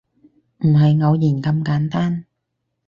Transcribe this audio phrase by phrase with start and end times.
[0.65, 2.25] 唔係偶然咁簡單